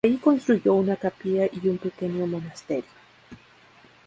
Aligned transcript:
Allí 0.03 0.17
construyó 0.17 0.73
una 0.73 0.95
capilla 0.95 1.45
y 1.51 1.67
un 1.67 1.77
pequeño 1.77 2.25
monasterio. 2.25 2.85